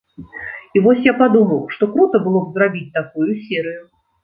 І 0.77 0.81
вось 0.85 1.03
я 1.07 1.13
падумаў, 1.19 1.61
што 1.77 1.91
крута 1.93 2.23
было 2.25 2.43
б 2.47 2.57
зрабіць 2.57 2.85
такую 2.99 3.31
серыю. 3.45 3.79